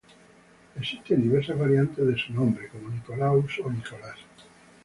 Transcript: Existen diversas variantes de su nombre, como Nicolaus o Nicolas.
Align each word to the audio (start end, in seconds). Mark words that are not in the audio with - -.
Existen 0.79 1.21
diversas 1.21 1.59
variantes 1.59 2.03
de 2.07 2.17
su 2.17 2.33
nombre, 2.33 2.69
como 2.69 2.89
Nicolaus 2.89 3.59
o 3.63 3.69
Nicolas. 3.69 4.17